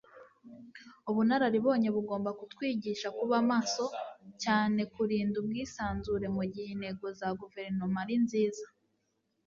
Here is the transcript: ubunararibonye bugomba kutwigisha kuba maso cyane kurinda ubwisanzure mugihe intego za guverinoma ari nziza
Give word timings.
ubunararibonye 1.09 1.89
bugomba 1.95 2.29
kutwigisha 2.39 3.07
kuba 3.17 3.35
maso 3.49 3.85
cyane 4.43 4.81
kurinda 4.93 5.35
ubwisanzure 5.41 6.25
mugihe 6.35 6.69
intego 6.75 7.05
za 7.19 7.27
guverinoma 7.39 7.97
ari 8.03 8.15
nziza 8.23 8.65